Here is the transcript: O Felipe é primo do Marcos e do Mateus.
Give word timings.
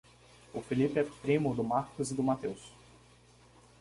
O 0.51 0.63
Felipe 0.63 0.97
é 0.99 1.03
primo 1.03 1.53
do 1.53 1.63
Marcos 1.63 2.09
e 2.09 2.15
do 2.15 2.23
Mateus. 2.23 2.73